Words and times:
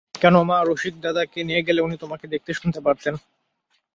কেন 0.15 0.35
মা, 0.41 0.57
রসিকদাদাকে 0.61 1.39
নিয়ে 1.43 1.61
গেলে 1.61 1.79
উনি 1.81 1.95
তোমাকে 1.97 2.25
দেখতে 2.27 2.51
শুনতে 2.53 2.79
পারতেন। 2.81 3.13